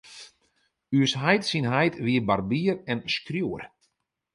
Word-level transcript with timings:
Us 1.01 1.13
heit 1.21 1.43
syn 1.49 1.67
heit 1.73 1.95
wie 2.05 2.21
barbier 2.29 2.75
en 2.91 2.99
skriuwer. 3.15 3.63